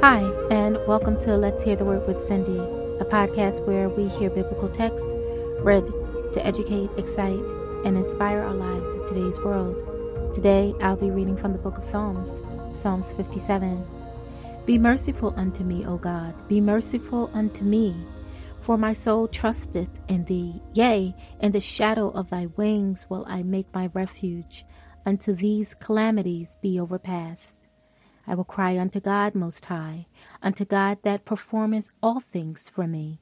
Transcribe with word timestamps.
Hi, 0.00 0.20
and 0.52 0.78
welcome 0.86 1.18
to 1.22 1.36
Let's 1.36 1.60
Hear 1.60 1.74
the 1.74 1.84
Word 1.84 2.06
with 2.06 2.24
Cindy, 2.24 2.56
a 3.00 3.04
podcast 3.04 3.66
where 3.66 3.88
we 3.88 4.06
hear 4.06 4.30
biblical 4.30 4.68
texts 4.68 5.12
read 5.58 5.84
to 6.34 6.46
educate, 6.46 6.88
excite, 6.96 7.42
and 7.84 7.96
inspire 7.96 8.42
our 8.42 8.54
lives 8.54 8.88
in 8.90 9.04
today's 9.08 9.40
world. 9.40 10.32
Today, 10.32 10.72
I'll 10.80 10.94
be 10.94 11.10
reading 11.10 11.36
from 11.36 11.50
the 11.50 11.58
book 11.58 11.78
of 11.78 11.84
Psalms, 11.84 12.40
Psalms 12.74 13.10
57. 13.10 13.84
Be 14.66 14.78
merciful 14.78 15.34
unto 15.36 15.64
me, 15.64 15.84
O 15.84 15.96
God, 15.96 16.32
be 16.46 16.60
merciful 16.60 17.28
unto 17.34 17.64
me, 17.64 17.96
for 18.60 18.78
my 18.78 18.92
soul 18.92 19.26
trusteth 19.26 19.90
in 20.06 20.26
thee. 20.26 20.62
Yea, 20.74 21.12
in 21.40 21.50
the 21.50 21.60
shadow 21.60 22.10
of 22.10 22.30
thy 22.30 22.46
wings 22.46 23.10
will 23.10 23.24
I 23.26 23.42
make 23.42 23.74
my 23.74 23.90
refuge, 23.92 24.64
until 25.04 25.34
these 25.34 25.74
calamities 25.74 26.56
be 26.62 26.78
overpast. 26.78 27.67
I 28.28 28.34
will 28.34 28.44
cry 28.44 28.78
unto 28.78 29.00
God 29.00 29.34
Most 29.34 29.64
High, 29.64 30.06
unto 30.42 30.66
God 30.66 30.98
that 31.02 31.24
performeth 31.24 31.88
all 32.02 32.20
things 32.20 32.68
for 32.68 32.86
me. 32.86 33.20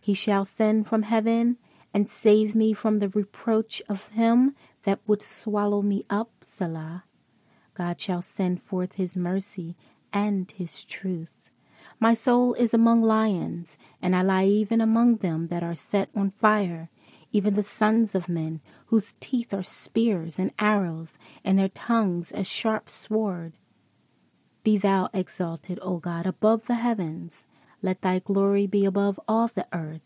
He 0.00 0.14
shall 0.14 0.46
send 0.46 0.86
from 0.86 1.02
heaven 1.02 1.58
and 1.92 2.08
save 2.08 2.54
me 2.54 2.72
from 2.72 2.98
the 2.98 3.10
reproach 3.10 3.82
of 3.90 4.08
him 4.08 4.54
that 4.84 5.00
would 5.06 5.20
swallow 5.20 5.82
me 5.82 6.06
up, 6.08 6.30
Selah. 6.40 7.04
God 7.74 8.00
shall 8.00 8.22
send 8.22 8.62
forth 8.62 8.94
his 8.94 9.18
mercy 9.18 9.76
and 10.14 10.50
his 10.50 10.82
truth. 10.82 11.34
My 12.00 12.14
soul 12.14 12.54
is 12.54 12.72
among 12.72 13.02
lions, 13.02 13.76
and 14.00 14.16
I 14.16 14.22
lie 14.22 14.46
even 14.46 14.80
among 14.80 15.16
them 15.16 15.48
that 15.48 15.62
are 15.62 15.74
set 15.74 16.08
on 16.14 16.30
fire, 16.30 16.88
even 17.32 17.54
the 17.54 17.62
sons 17.62 18.14
of 18.14 18.30
men, 18.30 18.62
whose 18.86 19.14
teeth 19.20 19.52
are 19.52 19.62
spears 19.62 20.38
and 20.38 20.52
arrows, 20.58 21.18
and 21.44 21.58
their 21.58 21.68
tongues 21.68 22.32
as 22.32 22.48
sharp 22.48 22.88
sword. 22.88 23.52
Be 24.68 24.76
thou 24.76 25.08
exalted, 25.14 25.78
O 25.80 25.96
God, 25.96 26.26
above 26.26 26.66
the 26.66 26.74
heavens. 26.74 27.46
Let 27.80 28.02
thy 28.02 28.18
glory 28.18 28.66
be 28.66 28.84
above 28.84 29.18
all 29.26 29.48
the 29.48 29.66
earth. 29.72 30.02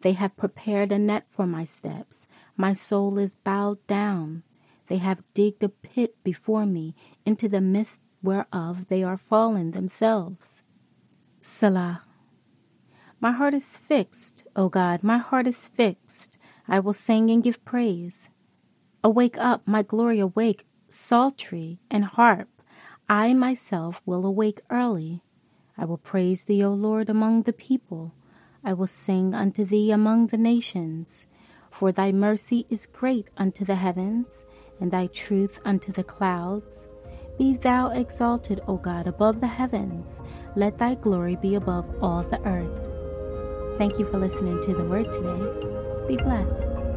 They 0.00 0.14
have 0.14 0.36
prepared 0.36 0.90
a 0.90 0.98
net 0.98 1.28
for 1.28 1.46
my 1.46 1.62
steps. 1.62 2.26
My 2.56 2.74
soul 2.74 3.18
is 3.18 3.36
bowed 3.36 3.78
down. 3.86 4.42
They 4.88 4.96
have 4.96 5.22
digged 5.32 5.62
a 5.62 5.68
pit 5.68 6.16
before 6.24 6.66
me, 6.66 6.96
into 7.24 7.48
the 7.48 7.60
midst 7.60 8.00
whereof 8.20 8.88
they 8.88 9.04
are 9.04 9.16
fallen 9.16 9.70
themselves. 9.70 10.64
Selah. 11.40 12.02
My 13.20 13.30
heart 13.30 13.54
is 13.54 13.76
fixed, 13.76 14.44
O 14.56 14.68
God, 14.68 15.04
my 15.04 15.18
heart 15.18 15.46
is 15.46 15.68
fixed. 15.68 16.36
I 16.66 16.80
will 16.80 16.94
sing 16.94 17.30
and 17.30 17.44
give 17.44 17.64
praise. 17.64 18.28
Awake 19.04 19.38
up, 19.38 19.62
my 19.68 19.84
glory, 19.84 20.18
awake, 20.18 20.66
psaltery 20.88 21.78
and 21.92 22.04
harp. 22.04 22.53
I 23.08 23.34
myself 23.34 24.00
will 24.06 24.24
awake 24.24 24.62
early. 24.70 25.22
I 25.76 25.84
will 25.84 25.98
praise 25.98 26.44
thee, 26.44 26.64
O 26.64 26.72
Lord, 26.72 27.10
among 27.10 27.42
the 27.42 27.52
people. 27.52 28.14
I 28.64 28.72
will 28.72 28.86
sing 28.86 29.34
unto 29.34 29.64
thee 29.64 29.90
among 29.90 30.28
the 30.28 30.38
nations. 30.38 31.26
For 31.70 31.92
thy 31.92 32.12
mercy 32.12 32.66
is 32.70 32.86
great 32.86 33.28
unto 33.36 33.64
the 33.64 33.74
heavens, 33.74 34.44
and 34.80 34.90
thy 34.90 35.08
truth 35.08 35.60
unto 35.64 35.92
the 35.92 36.04
clouds. 36.04 36.88
Be 37.36 37.56
thou 37.56 37.90
exalted, 37.90 38.60
O 38.66 38.76
God, 38.76 39.06
above 39.06 39.40
the 39.40 39.48
heavens. 39.48 40.22
Let 40.54 40.78
thy 40.78 40.94
glory 40.94 41.36
be 41.36 41.56
above 41.56 41.92
all 42.00 42.22
the 42.22 42.40
earth. 42.46 43.76
Thank 43.76 43.98
you 43.98 44.06
for 44.06 44.18
listening 44.18 44.62
to 44.62 44.72
the 44.72 44.84
word 44.84 45.12
today. 45.12 46.06
Be 46.06 46.16
blessed. 46.16 46.93